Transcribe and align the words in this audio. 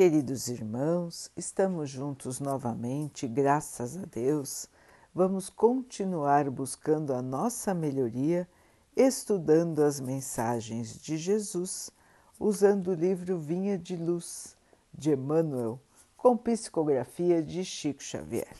Queridos 0.00 0.48
irmãos, 0.48 1.30
estamos 1.36 1.90
juntos 1.90 2.40
novamente, 2.40 3.28
graças 3.28 3.98
a 3.98 4.06
Deus. 4.06 4.66
Vamos 5.14 5.50
continuar 5.50 6.48
buscando 6.48 7.12
a 7.12 7.20
nossa 7.20 7.74
melhoria, 7.74 8.48
estudando 8.96 9.82
as 9.82 10.00
mensagens 10.00 10.98
de 10.98 11.18
Jesus, 11.18 11.90
usando 12.38 12.92
o 12.92 12.94
livro 12.94 13.36
Vinha 13.36 13.76
de 13.76 13.94
Luz, 13.94 14.56
de 14.90 15.10
Emmanuel, 15.12 15.78
com 16.16 16.34
psicografia 16.34 17.42
de 17.42 17.62
Chico 17.62 18.02
Xavier. 18.02 18.56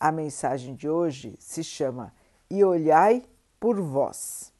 A 0.00 0.10
mensagem 0.10 0.74
de 0.74 0.88
hoje 0.88 1.36
se 1.38 1.62
chama 1.62 2.14
E 2.48 2.64
olhai 2.64 3.22
por 3.60 3.78
vós. 3.78 4.50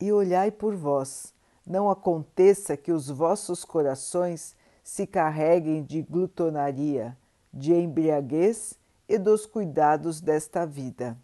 E 0.00 0.12
olhai 0.12 0.52
por 0.52 0.76
vós 0.76 1.34
não 1.66 1.90
aconteça 1.90 2.76
que 2.76 2.92
os 2.92 3.08
vossos 3.08 3.64
corações 3.64 4.54
se 4.82 5.06
carreguem 5.06 5.82
de 5.82 6.02
glutonaria, 6.02 7.16
de 7.52 7.72
embriaguez 7.72 8.78
e 9.08 9.18
dos 9.18 9.46
cuidados 9.46 10.20
desta 10.20 10.66
vida, 10.66 11.16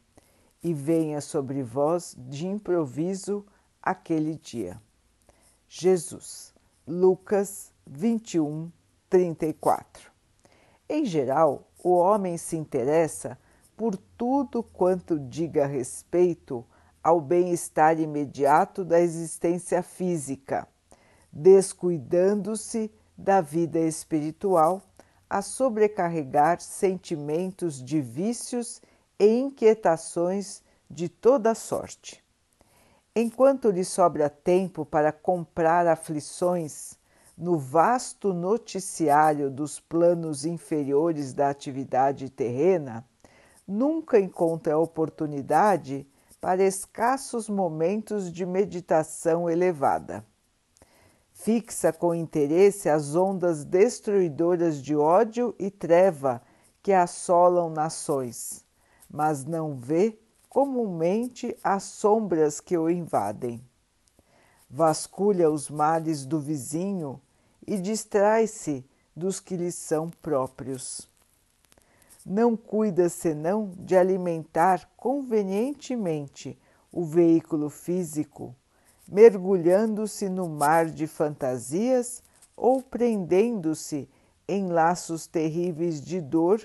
e 0.62 0.72
venha 0.72 1.20
sobre 1.20 1.62
vós 1.62 2.14
de 2.18 2.46
improviso 2.46 3.44
aquele 3.82 4.36
dia. 4.36 4.80
Jesus, 5.68 6.54
Lucas 6.86 7.72
21, 7.86 8.70
34. 9.08 10.10
Em 10.88 11.04
geral, 11.04 11.68
o 11.82 11.90
homem 11.90 12.36
se 12.36 12.56
interessa 12.56 13.38
por 13.76 13.96
tudo 13.96 14.62
quanto 14.62 15.18
diga 15.18 15.66
respeito 15.66 16.64
ao 17.02 17.20
bem-estar 17.20 17.98
imediato 17.98 18.84
da 18.84 19.00
existência 19.00 19.82
física, 19.82 20.66
descuidando-se 21.32 22.92
da 23.16 23.40
vida 23.40 23.78
espiritual, 23.78 24.82
a 25.28 25.42
sobrecarregar 25.42 26.60
sentimentos 26.60 27.82
de 27.82 28.00
vícios 28.00 28.82
e 29.18 29.26
inquietações 29.26 30.62
de 30.90 31.08
toda 31.08 31.54
sorte. 31.54 32.22
Enquanto 33.14 33.70
lhe 33.70 33.84
sobra 33.84 34.28
tempo 34.28 34.84
para 34.84 35.12
comprar 35.12 35.86
aflições 35.86 36.98
no 37.36 37.58
vasto 37.58 38.34
noticiário 38.34 39.50
dos 39.50 39.80
planos 39.80 40.44
inferiores 40.44 41.32
da 41.32 41.48
atividade 41.48 42.28
terrena, 42.28 43.04
nunca 43.66 44.18
encontra 44.18 44.78
oportunidade 44.78 46.06
para 46.40 46.64
escassos 46.64 47.48
momentos 47.48 48.32
de 48.32 48.46
meditação 48.46 49.48
elevada. 49.48 50.24
Fixa 51.32 51.92
com 51.92 52.14
interesse 52.14 52.88
as 52.88 53.14
ondas 53.14 53.64
destruidoras 53.64 54.82
de 54.82 54.96
ódio 54.96 55.54
e 55.58 55.70
treva 55.70 56.42
que 56.82 56.92
assolam 56.92 57.70
nações, 57.70 58.64
mas 59.08 59.44
não 59.44 59.74
vê 59.74 60.18
comumente 60.48 61.56
as 61.62 61.84
sombras 61.84 62.60
que 62.60 62.76
o 62.76 62.88
invadem. 62.88 63.62
Vasculha 64.68 65.50
os 65.50 65.68
males 65.68 66.24
do 66.24 66.40
vizinho 66.40 67.20
e 67.66 67.76
distrai-se 67.78 68.84
dos 69.14 69.40
que 69.40 69.56
lhe 69.56 69.72
são 69.72 70.10
próprios 70.10 71.10
não 72.24 72.56
cuida 72.56 73.08
senão 73.08 73.72
de 73.78 73.96
alimentar 73.96 74.90
convenientemente 74.96 76.58
o 76.92 77.04
veículo 77.04 77.70
físico, 77.70 78.54
mergulhando-se 79.08 80.28
no 80.28 80.48
mar 80.48 80.86
de 80.86 81.06
fantasias 81.06 82.22
ou 82.56 82.82
prendendo-se 82.82 84.08
em 84.46 84.68
laços 84.68 85.26
terríveis 85.26 86.00
de 86.00 86.20
dor 86.20 86.60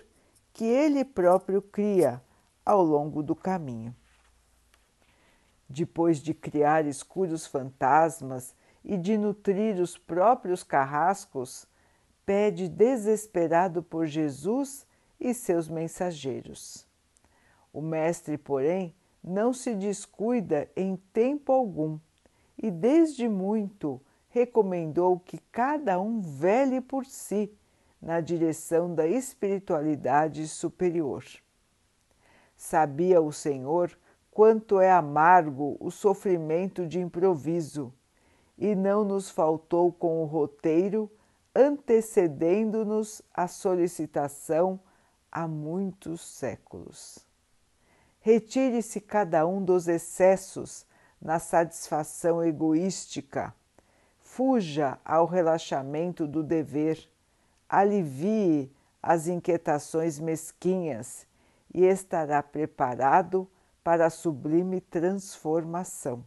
que 0.51 0.65
ele 0.65 1.05
próprio 1.05 1.61
cria 1.61 2.21
ao 2.65 2.83
longo 2.83 3.21
do 3.21 3.35
caminho. 3.35 3.95
Depois 5.69 6.19
de 6.19 6.33
criar 6.33 6.85
escuros 6.85 7.45
fantasmas 7.45 8.55
e 8.83 8.97
de 8.97 9.17
nutrir 9.17 9.79
os 9.79 9.97
próprios 9.97 10.63
carrascos, 10.63 11.67
pede 12.25 12.67
desesperado 12.67 13.81
por 13.81 14.05
Jesus 14.05 14.85
e 15.19 15.33
seus 15.33 15.67
mensageiros. 15.67 16.87
O 17.73 17.81
Mestre, 17.81 18.37
porém, 18.37 18.95
não 19.23 19.53
se 19.53 19.73
descuida 19.73 20.69
em 20.75 20.95
tempo 21.11 21.51
algum 21.51 21.99
e, 22.61 22.69
desde 22.69 23.27
muito, 23.27 24.01
recomendou 24.29 25.19
que 25.19 25.37
cada 25.51 25.99
um 25.99 26.21
vele 26.21 26.79
por 26.79 27.05
si 27.05 27.51
na 28.01 28.21
direção 28.21 28.93
da 28.93 29.07
espiritualidade 29.07 30.47
superior. 30.47 31.23
Sabia 32.55 33.21
o 33.21 33.31
Senhor 33.31 33.97
quanto 34.29 34.79
é 34.79 34.91
amargo 34.91 35.77
o 35.79 35.89
sofrimento 35.89 36.85
de 36.85 36.99
improviso 36.99 37.93
e 38.57 38.75
não 38.75 39.03
nos 39.03 39.29
faltou 39.29 39.91
com 39.91 40.21
o 40.21 40.25
roteiro 40.25 41.09
antecedendo-nos 41.55 43.21
a 43.33 43.47
solicitação 43.47 44.79
há 45.35 45.49
muitos 45.49 46.21
séculos. 46.21 47.19
Retire-se 48.21 49.01
cada 49.01 49.45
um 49.45 49.61
dos 49.61 49.85
excessos 49.89 50.85
na 51.21 51.39
satisfação 51.39 52.41
egoística, 52.41 53.53
fuja 54.21 54.97
ao 55.03 55.25
relaxamento 55.25 56.25
do 56.25 56.41
dever, 56.41 57.05
alivie 57.67 58.71
as 59.03 59.27
inquietações 59.27 60.21
mesquinhas 60.21 61.27
e 61.73 61.83
estará 61.83 62.41
preparado 62.41 63.45
para 63.83 64.05
a 64.05 64.09
sublime 64.09 64.79
transformação. 64.79 66.25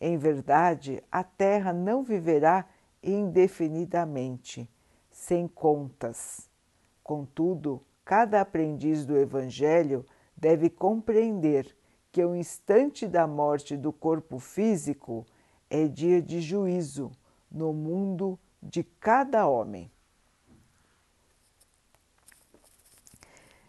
Em 0.00 0.18
verdade, 0.18 1.00
a 1.12 1.22
terra 1.22 1.72
não 1.72 2.02
viverá 2.02 2.66
indefinidamente, 3.04 4.68
sem 5.12 5.46
contas 5.46 6.52
Contudo, 7.04 7.82
cada 8.02 8.40
aprendiz 8.40 9.04
do 9.04 9.14
Evangelho 9.14 10.06
deve 10.34 10.70
compreender 10.70 11.76
que 12.10 12.24
o 12.24 12.34
instante 12.34 13.06
da 13.06 13.26
morte 13.26 13.76
do 13.76 13.92
corpo 13.92 14.38
físico 14.38 15.26
é 15.68 15.86
dia 15.86 16.22
de 16.22 16.40
juízo 16.40 17.12
no 17.50 17.74
mundo 17.74 18.38
de 18.62 18.82
cada 18.82 19.46
homem. 19.46 19.90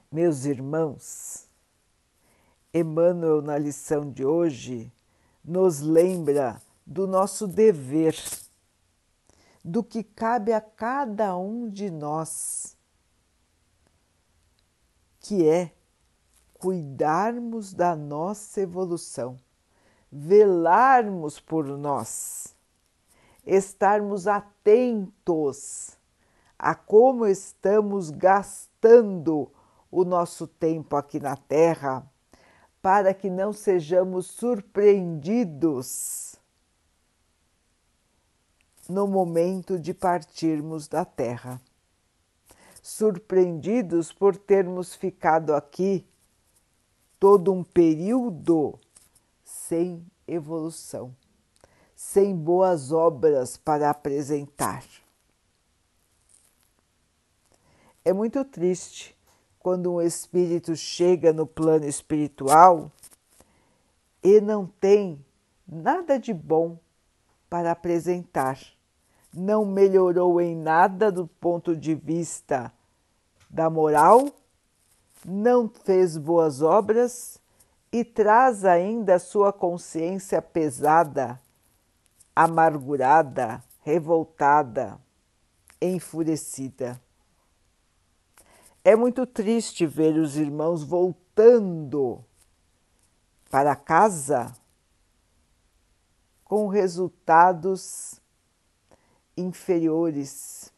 Meus 0.10 0.46
irmãos, 0.46 1.50
Emmanuel, 2.74 3.42
na 3.42 3.58
lição 3.58 4.10
de 4.10 4.24
hoje, 4.24 4.90
nos 5.44 5.82
lembra 5.82 6.62
do 6.86 7.06
nosso 7.06 7.48
dever, 7.48 8.16
do 9.64 9.84
que 9.84 10.04
cabe 10.04 10.54
a 10.54 10.62
cada 10.62 11.36
um 11.36 11.68
de 11.70 11.92
nós 11.92 12.75
que 15.28 15.50
é 15.50 15.74
cuidarmos 16.54 17.74
da 17.74 17.96
nossa 17.96 18.62
evolução, 18.62 19.38
velarmos 20.12 21.40
por 21.40 21.66
nós, 21.66 22.56
estarmos 23.44 24.28
atentos 24.28 25.98
a 26.60 26.76
como 26.76 27.26
estamos 27.26 28.12
gastando 28.12 29.52
o 29.90 30.06
nosso 30.06 30.46
tempo 30.46 30.96
aqui 30.96 31.20
na 31.20 31.36
Terra, 31.36 32.08
para 32.80 33.12
que 33.12 33.28
não 33.28 33.52
sejamos 33.52 34.28
surpreendidos 34.28 36.36
no 38.88 39.08
momento 39.08 39.80
de 39.80 39.92
partirmos 39.92 40.88
da 40.88 41.04
Terra 41.04 41.60
surpreendidos 42.86 44.14
por 44.14 44.38
termos 44.38 44.94
ficado 44.94 45.56
aqui 45.56 46.06
todo 47.20 47.52
um 47.52 47.64
período 47.64 48.78
sem 49.44 50.06
evolução, 50.28 51.12
sem 51.96 52.36
boas 52.36 52.92
obras 52.92 53.58
para 53.58 53.90
apresentar. 53.90 54.86
É 58.04 58.14
muito 58.14 58.46
triste 58.46 59.18
quando 59.58 59.92
um 59.92 60.00
espírito 60.00 60.76
chega 60.76 61.34
no 61.34 61.48
plano 61.48 61.88
espiritual 61.88 62.92
e 64.22 64.40
não 64.40 64.68
tem 64.68 65.26
nada 65.68 66.20
de 66.20 66.32
bom 66.32 66.78
para 67.50 67.72
apresentar 67.72 68.60
não 69.36 69.66
melhorou 69.66 70.40
em 70.40 70.56
nada 70.56 71.12
do 71.12 71.28
ponto 71.28 71.76
de 71.76 71.94
vista 71.94 72.72
da 73.56 73.70
moral, 73.70 74.36
não 75.24 75.70
fez 75.70 76.18
boas 76.18 76.62
obras 76.62 77.40
e 77.90 78.04
traz 78.04 78.66
ainda 78.66 79.16
a 79.16 79.20
sua 79.20 79.54
consciência 79.54 80.42
pesada, 80.42 81.40
amargurada, 82.36 83.64
revoltada. 83.82 85.00
enfurecida. 85.82 87.00
É 88.84 88.96
muito 88.96 89.26
triste 89.26 89.86
ver 89.86 90.18
os 90.18 90.36
irmãos 90.36 90.84
voltando 90.84 92.24
para 93.50 93.76
casa 93.76 94.54
com 96.44 96.68
resultados 96.68 98.20
inferiores, 99.38 100.74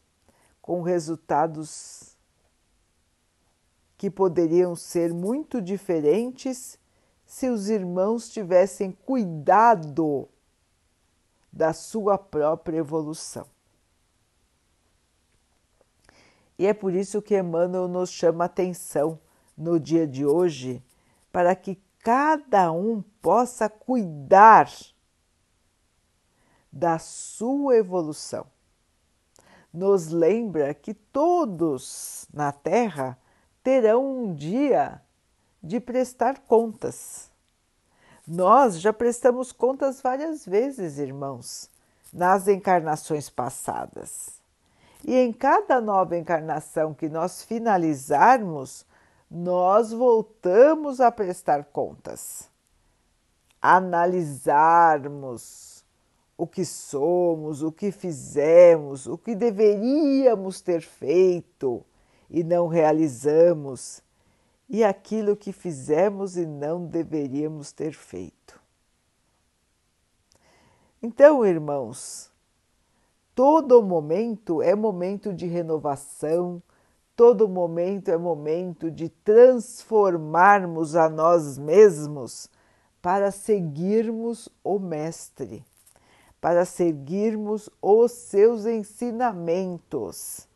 com 0.61 0.81
resultados 0.81 2.16
que 3.97 4.09
poderiam 4.11 4.75
ser 4.75 5.13
muito 5.13 5.61
diferentes 5.61 6.77
se 7.25 7.49
os 7.49 7.67
irmãos 7.67 8.29
tivessem 8.29 8.91
cuidado 8.91 10.29
da 11.51 11.73
sua 11.73 12.17
própria 12.17 12.77
evolução. 12.77 13.47
E 16.59 16.65
é 16.65 16.73
por 16.73 16.93
isso 16.93 17.21
que 17.21 17.37
Emmanuel 17.37 17.87
nos 17.87 18.09
chama 18.09 18.45
atenção 18.45 19.19
no 19.57 19.79
dia 19.79 20.07
de 20.07 20.25
hoje 20.25 20.83
para 21.31 21.55
que 21.55 21.79
cada 21.99 22.71
um 22.71 23.01
possa 23.21 23.67
cuidar 23.69 24.71
da 26.71 26.99
sua 26.99 27.75
evolução. 27.75 28.45
Nos 29.73 30.07
lembra 30.07 30.73
que 30.73 30.93
todos 30.93 32.27
na 32.33 32.51
Terra 32.51 33.17
terão 33.67 34.23
um 34.23 34.33
dia 34.33 35.01
de 35.61 35.81
prestar 35.81 36.39
contas. 36.39 37.29
Nós 38.25 38.79
já 38.79 38.93
prestamos 38.93 39.51
contas 39.51 39.99
várias 39.99 40.45
vezes, 40.45 40.97
irmãos, 40.97 41.69
nas 42.13 42.47
encarnações 42.47 43.29
passadas. 43.29 44.39
E 45.03 45.13
em 45.13 45.33
cada 45.33 45.81
nova 45.81 46.15
encarnação 46.15 46.93
que 46.93 47.09
nós 47.09 47.43
finalizarmos, 47.43 48.85
nós 49.29 49.91
voltamos 49.91 51.01
a 51.01 51.11
prestar 51.11 51.65
contas, 51.65 52.49
analisarmos 53.61 55.83
o 56.37 56.47
que 56.47 56.63
somos, 56.63 57.61
o 57.61 57.73
que 57.73 57.91
fizemos, 57.91 59.07
o 59.07 59.17
que 59.17 59.35
deveríamos 59.35 60.61
ter 60.61 60.79
feito 60.79 61.83
e 62.29 62.43
não 62.43 62.67
realizamos, 62.67 64.01
e 64.69 64.83
aquilo 64.83 65.35
que 65.35 65.53
fizemos 65.53 66.35
e 66.35 66.45
não 66.45 66.85
deveríamos 66.85 67.71
ter 67.71 67.93
feito. 67.93 68.59
Então, 71.01 71.45
irmãos, 71.45 72.29
todo 73.33 73.81
momento 73.81 74.61
é 74.61 74.75
momento 74.75 75.33
de 75.33 75.45
renovação, 75.45 76.61
todo 77.15 77.47
momento 77.47 78.09
é 78.09 78.17
momento 78.17 78.91
de 78.91 79.09
transformarmos 79.09 80.95
a 80.95 81.07
nós 81.07 81.57
mesmos 81.57 82.49
para 83.01 83.31
seguirmos 83.31 84.49
o 84.63 84.77
Mestre 84.79 85.63
para 86.39 86.65
seguirmos 86.65 87.69
os 87.81 88.11
seus 88.11 88.65
ensinamentos. 88.65 90.46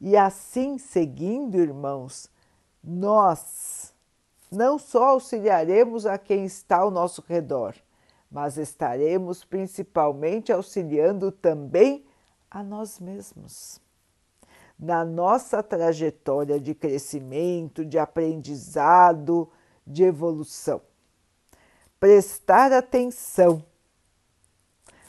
E 0.00 0.16
assim 0.16 0.78
seguindo, 0.78 1.56
irmãos, 1.56 2.30
nós 2.82 3.92
não 4.50 4.78
só 4.78 5.10
auxiliaremos 5.10 6.06
a 6.06 6.16
quem 6.16 6.44
está 6.44 6.78
ao 6.78 6.90
nosso 6.90 7.22
redor, 7.26 7.74
mas 8.30 8.56
estaremos 8.56 9.44
principalmente 9.44 10.52
auxiliando 10.52 11.32
também 11.32 12.04
a 12.50 12.62
nós 12.62 13.00
mesmos. 13.00 13.80
Na 14.78 15.04
nossa 15.04 15.62
trajetória 15.62 16.60
de 16.60 16.74
crescimento, 16.74 17.84
de 17.84 17.98
aprendizado, 17.98 19.50
de 19.84 20.04
evolução. 20.04 20.80
Prestar 21.98 22.72
atenção 22.72 23.64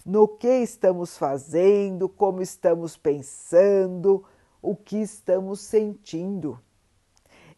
no 0.04 0.28
que 0.28 0.48
estamos 0.48 1.18
fazendo, 1.18 2.10
como 2.10 2.42
estamos 2.42 2.98
pensando, 2.98 4.26
o 4.62 4.76
que 4.76 4.98
estamos 4.98 5.62
sentindo. 5.62 6.60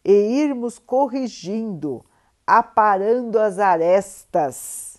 E 0.04 0.12
irmos 0.12 0.78
corrigindo, 0.78 2.04
aparando 2.46 3.38
as 3.38 3.58
arestas 3.58 4.98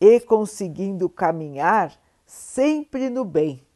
e 0.00 0.20
conseguindo 0.20 1.08
caminhar 1.08 1.92
sempre 2.26 3.10
no 3.10 3.24
bem, 3.24 3.66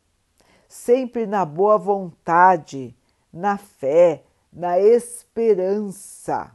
sempre 0.68 1.26
na 1.26 1.44
boa 1.44 1.76
vontade, 1.76 2.96
na 3.32 3.58
fé, 3.58 4.22
na 4.52 4.78
esperança. 4.78 6.50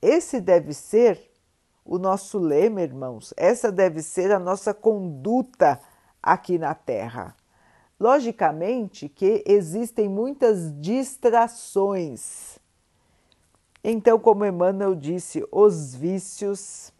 Esse 0.00 0.40
deve 0.40 0.72
ser 0.72 1.30
o 1.84 1.98
nosso 1.98 2.38
lema, 2.38 2.82
irmãos. 2.82 3.32
Essa 3.36 3.72
deve 3.72 4.02
ser 4.02 4.32
a 4.32 4.38
nossa 4.38 4.72
conduta 4.72 5.80
aqui 6.22 6.58
na 6.58 6.74
Terra. 6.74 7.34
Logicamente 7.98 9.08
que 9.08 9.42
existem 9.46 10.08
muitas 10.08 10.70
distrações. 10.80 12.58
Então, 13.82 14.18
como 14.18 14.44
Emmanuel 14.44 14.94
disse, 14.94 15.46
os 15.50 15.94
vícios, 15.94 16.92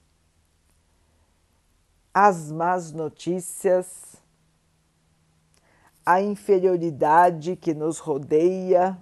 as 2.15 2.51
más 2.51 2.93
notícias, 2.93 4.17
a 6.05 6.23
inferioridade 6.23 7.57
que 7.57 7.75
nos 7.75 7.99
rodeia, 7.99 8.97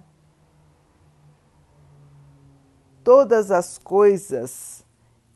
todas 3.03 3.51
as 3.51 3.77
coisas 3.77 4.83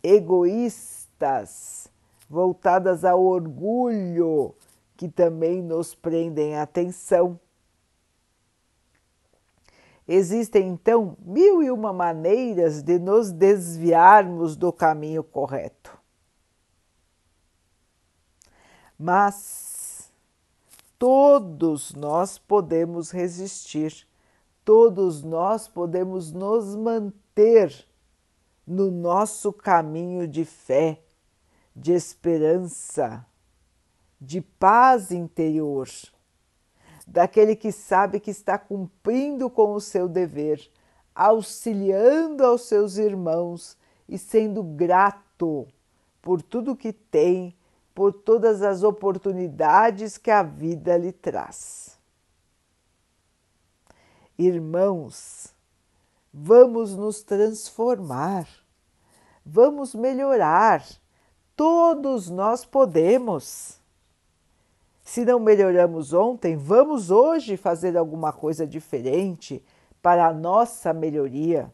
egoístas, 0.01 1.87
voltadas 2.27 3.05
ao 3.05 3.23
orgulho, 3.23 4.55
que 4.99 5.07
também 5.07 5.61
nos 5.61 5.95
prendem 5.95 6.57
a 6.57 6.63
atenção. 6.63 7.39
Existem 10.05 10.67
então 10.67 11.15
mil 11.21 11.63
e 11.63 11.71
uma 11.71 11.93
maneiras 11.93 12.83
de 12.83 12.99
nos 12.99 13.31
desviarmos 13.31 14.57
do 14.57 14.73
caminho 14.73 15.23
correto. 15.23 15.97
Mas 18.99 20.11
todos 20.97 21.93
nós 21.93 22.37
podemos 22.37 23.09
resistir, 23.09 24.05
todos 24.65 25.23
nós 25.23 25.65
podemos 25.65 26.33
nos 26.33 26.75
manter 26.75 27.87
no 28.67 28.91
nosso 28.91 29.53
caminho 29.53 30.27
de 30.27 30.43
fé, 30.43 31.01
de 31.73 31.93
esperança, 31.93 33.25
de 34.19 34.41
paz 34.41 35.11
interior, 35.11 35.87
daquele 37.07 37.55
que 37.55 37.71
sabe 37.71 38.19
que 38.19 38.31
está 38.31 38.57
cumprindo 38.57 39.49
com 39.49 39.73
o 39.73 39.81
seu 39.81 40.07
dever, 40.07 40.69
auxiliando 41.15 42.45
aos 42.45 42.63
seus 42.63 42.97
irmãos 42.97 43.77
e 44.07 44.17
sendo 44.17 44.61
grato 44.61 45.67
por 46.21 46.41
tudo 46.41 46.75
que 46.75 46.91
tem, 46.91 47.55
por 47.95 48.13
todas 48.13 48.61
as 48.61 48.83
oportunidades 48.83 50.17
que 50.17 50.31
a 50.31 50.43
vida 50.43 50.97
lhe 50.97 51.11
traz. 51.11 51.97
Irmãos, 54.37 55.53
vamos 56.33 56.95
nos 56.95 57.23
transformar, 57.23 58.47
vamos 59.45 59.93
melhorar. 59.93 60.85
Todos 61.55 62.29
nós 62.29 62.63
podemos. 62.63 63.78
Se 65.09 65.25
não 65.25 65.39
melhoramos 65.39 66.13
ontem, 66.13 66.55
vamos 66.55 67.09
hoje 67.09 67.57
fazer 67.57 67.97
alguma 67.97 68.31
coisa 68.31 68.67
diferente 68.67 69.65
para 70.03 70.27
a 70.27 70.31
nossa 70.31 70.93
melhoria. 70.93 71.73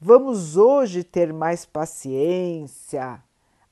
Vamos 0.00 0.56
hoje 0.56 1.02
ter 1.02 1.32
mais 1.32 1.66
paciência, 1.66 3.20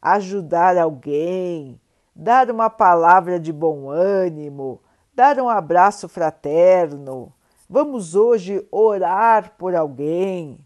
ajudar 0.02 0.76
alguém, 0.76 1.80
dar 2.12 2.50
uma 2.50 2.68
palavra 2.68 3.38
de 3.38 3.52
bom 3.52 3.88
ânimo, 3.88 4.80
dar 5.14 5.38
um 5.38 5.48
abraço 5.48 6.08
fraterno 6.08 7.32
Vamos 7.68 8.16
hoje 8.16 8.66
orar 8.68 9.54
por 9.56 9.76
alguém. 9.76 10.58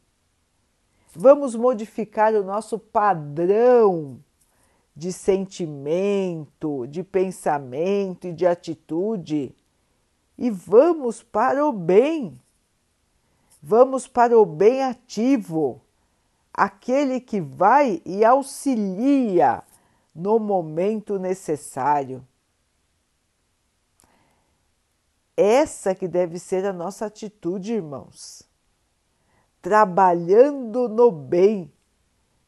Vamos 1.14 1.54
modificar 1.54 2.32
o 2.32 2.42
nosso 2.42 2.78
padrão 2.78 4.20
de 4.94 5.12
sentimento, 5.12 6.86
de 6.86 7.02
pensamento 7.02 8.28
e 8.28 8.32
de 8.32 8.46
atitude 8.46 9.54
e 10.36 10.50
vamos 10.50 11.22
para 11.22 11.64
o 11.64 11.72
bem. 11.72 12.40
Vamos 13.62 14.06
para 14.06 14.38
o 14.38 14.44
bem 14.44 14.82
ativo, 14.82 15.80
aquele 16.52 17.18
que 17.18 17.40
vai 17.40 18.02
e 18.04 18.22
auxilia 18.24 19.62
no 20.14 20.38
momento 20.38 21.18
necessário. 21.18 22.26
Essa 25.36 25.94
que 25.94 26.06
deve 26.06 26.38
ser 26.38 26.66
a 26.66 26.72
nossa 26.72 27.06
atitude, 27.06 27.72
irmãos. 27.72 28.42
Trabalhando 29.62 30.88
no 30.88 31.10
bem, 31.10 31.72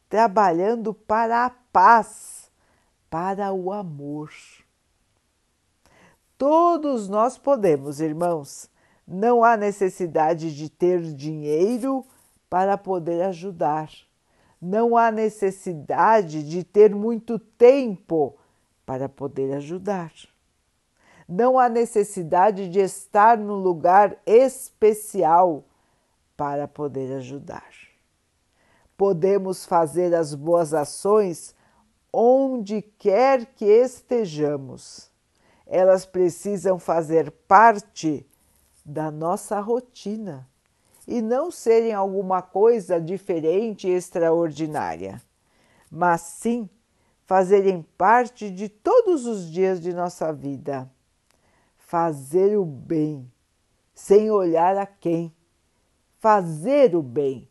trabalhando 0.08 0.92
para 0.92 1.46
a 1.46 1.50
paz, 1.50 2.35
para 3.16 3.50
o 3.50 3.72
amor. 3.72 4.30
Todos 6.36 7.08
nós 7.08 7.38
podemos, 7.38 7.98
irmãos. 7.98 8.68
Não 9.08 9.42
há 9.42 9.56
necessidade 9.56 10.54
de 10.54 10.68
ter 10.68 11.00
dinheiro 11.00 12.04
para 12.50 12.76
poder 12.76 13.22
ajudar. 13.22 13.88
Não 14.60 14.98
há 14.98 15.10
necessidade 15.10 16.42
de 16.46 16.62
ter 16.62 16.94
muito 16.94 17.38
tempo 17.38 18.36
para 18.84 19.08
poder 19.08 19.54
ajudar. 19.54 20.12
Não 21.26 21.58
há 21.58 21.70
necessidade 21.70 22.68
de 22.68 22.80
estar 22.80 23.38
num 23.38 23.56
lugar 23.56 24.18
especial 24.26 25.64
para 26.36 26.68
poder 26.68 27.16
ajudar. 27.16 27.70
Podemos 28.94 29.64
fazer 29.64 30.14
as 30.14 30.34
boas 30.34 30.74
ações 30.74 31.56
onde 32.18 32.80
quer 32.80 33.44
que 33.44 33.66
estejamos. 33.66 35.10
Elas 35.66 36.06
precisam 36.06 36.78
fazer 36.78 37.30
parte 37.30 38.26
da 38.82 39.10
nossa 39.10 39.60
rotina 39.60 40.48
e 41.06 41.20
não 41.20 41.50
serem 41.50 41.92
alguma 41.92 42.40
coisa 42.40 42.98
diferente 42.98 43.86
e 43.86 43.90
extraordinária, 43.90 45.20
mas 45.90 46.22
sim 46.22 46.70
fazerem 47.26 47.82
parte 47.98 48.50
de 48.50 48.70
todos 48.70 49.26
os 49.26 49.50
dias 49.50 49.78
de 49.78 49.92
nossa 49.92 50.32
vida. 50.32 50.90
Fazer 51.76 52.56
o 52.56 52.64
bem, 52.64 53.30
sem 53.94 54.30
olhar 54.30 54.78
a 54.78 54.86
quem. 54.86 55.34
Fazer 56.18 56.96
o 56.96 57.02
bem, 57.02 57.46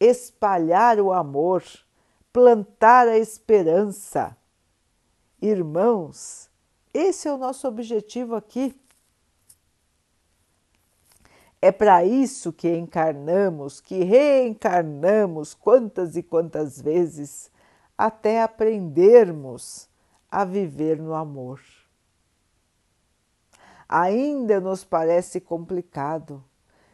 espalhar 0.00 0.98
o 0.98 1.12
amor, 1.12 1.62
plantar 2.38 3.08
a 3.08 3.18
esperança. 3.18 4.36
Irmãos, 5.42 6.48
esse 6.94 7.26
é 7.26 7.32
o 7.32 7.36
nosso 7.36 7.66
objetivo 7.66 8.36
aqui. 8.36 8.80
É 11.60 11.72
para 11.72 12.04
isso 12.04 12.52
que 12.52 12.72
encarnamos, 12.72 13.80
que 13.80 14.04
reencarnamos 14.04 15.52
quantas 15.52 16.14
e 16.14 16.22
quantas 16.22 16.80
vezes 16.80 17.50
até 17.96 18.40
aprendermos 18.40 19.88
a 20.30 20.44
viver 20.44 20.96
no 20.96 21.14
amor. 21.14 21.60
Ainda 23.88 24.60
nos 24.60 24.84
parece 24.84 25.40
complicado, 25.40 26.44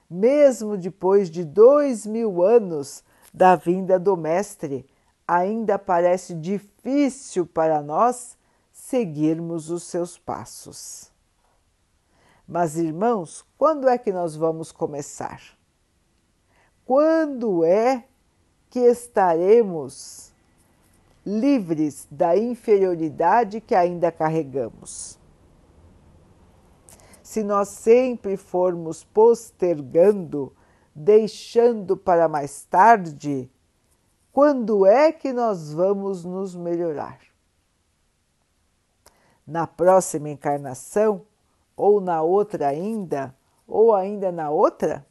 mesmo 0.09 0.79
depois 0.79 1.29
de 1.29 1.45
dois 1.45 2.07
mil 2.07 2.43
anos 2.43 3.05
da 3.35 3.55
vinda 3.55 3.99
do 3.99 4.17
Mestre, 4.17 4.87
ainda 5.27 5.79
parece 5.79 6.35
difícil 6.35 7.47
para 7.47 7.83
nós 7.83 8.37
seguirmos 8.73 9.71
os 9.71 9.85
seus 9.85 10.19
passos. 10.19 11.11
Mas, 12.47 12.77
irmãos, 12.77 13.45
quando 13.57 13.89
é 13.89 13.97
que 13.97 14.13
nós 14.13 14.37
vamos 14.37 14.71
começar? 14.71 15.41
Quando 16.85 17.65
é 17.65 18.05
que 18.69 18.81
estaremos 18.81 20.33
livres 21.25 22.07
da 22.11 22.37
inferioridade 22.37 23.61
que 23.61 23.75
ainda 23.75 24.13
carregamos? 24.13 25.19
Se 27.23 27.43
nós 27.43 27.69
sempre 27.69 28.37
formos 28.37 29.03
postergando, 29.03 30.55
deixando 30.95 31.97
para 31.97 32.29
mais 32.29 32.65
tarde, 32.65 33.51
quando 34.35 34.85
é 34.85 35.11
que 35.11 35.33
nós 35.33 35.73
vamos 35.73 36.27
nos 36.27 36.55
melhorar? 36.55 37.21
Na 39.47 39.67
próxima 39.67 40.29
encarnação? 40.29 41.25
ou 41.77 42.01
na 42.01 42.23
outra 42.23 42.69
ainda, 42.69 43.35
ou 43.67 43.95
ainda 43.95 44.31
na 44.31 44.51
outra? 44.51 45.07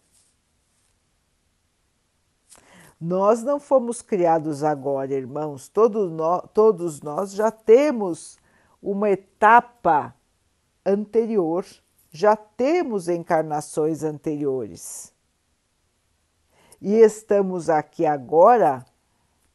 Nós 3.00 3.44
não 3.44 3.60
fomos 3.60 4.02
criados 4.02 4.64
agora, 4.64 5.14
irmãos, 5.14 5.68
todos 5.68 7.02
nós, 7.02 7.34
já 7.34 7.52
temos 7.52 8.38
uma 8.82 9.10
etapa 9.10 10.16
anterior, 10.86 11.66
já 12.10 12.36
temos 12.36 13.10
encarnações 13.10 14.04
anteriores. 14.04 15.14
E 16.82 16.96
estamos 16.96 17.70
aqui 17.70 18.06
agora 18.06 18.86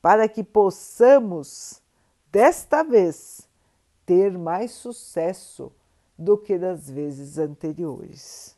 para 0.00 0.28
que 0.28 0.44
possamos, 0.44 1.82
desta 2.30 2.82
vez, 2.82 3.48
ter 4.06 4.38
mais 4.38 4.72
sucesso 4.72 5.72
do 6.16 6.36
que 6.36 6.58
das 6.58 6.88
vezes 6.88 7.38
anteriores. 7.38 8.56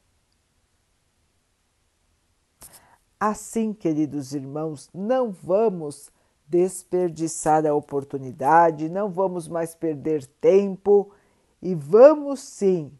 Assim, 3.19 3.73
queridos 3.73 4.33
irmãos, 4.33 4.89
não 4.95 5.31
vamos 5.31 6.11
desperdiçar 6.47 7.67
a 7.67 7.75
oportunidade, 7.75 8.89
não 8.89 9.11
vamos 9.11 9.47
mais 9.47 9.75
perder 9.75 10.27
tempo 10.27 11.13
e 11.61 11.75
vamos 11.75 12.41
sim 12.41 12.91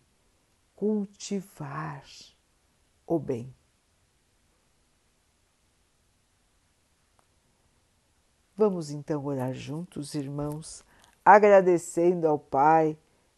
cultivar 0.77 2.05
o 3.07 3.19
bem. 3.19 3.55
Vamos 8.61 8.91
então 8.91 9.25
orar 9.25 9.55
juntos, 9.55 10.15
irmãos, 10.15 10.85
agradecendo 11.25 12.29
ao 12.29 12.39
Pai 12.39 12.95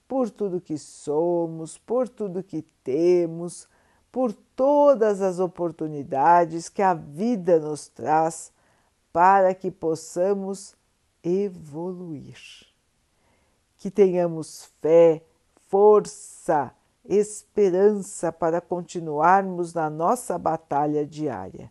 por 0.08 0.28
tudo 0.28 0.60
que 0.60 0.76
somos, 0.76 1.78
por 1.78 2.08
tudo 2.08 2.42
que 2.42 2.62
temos, 2.82 3.68
por 4.10 4.32
todas 4.32 5.22
as 5.22 5.38
oportunidades 5.38 6.68
que 6.68 6.82
a 6.82 6.92
vida 6.92 7.60
nos 7.60 7.86
traz 7.86 8.52
para 9.12 9.54
que 9.54 9.70
possamos 9.70 10.74
evoluir. 11.22 12.66
Que 13.78 13.92
tenhamos 13.92 14.72
fé, 14.80 15.22
força, 15.68 16.74
esperança 17.04 18.32
para 18.32 18.60
continuarmos 18.60 19.72
na 19.72 19.88
nossa 19.88 20.36
batalha 20.36 21.06
diária. 21.06 21.70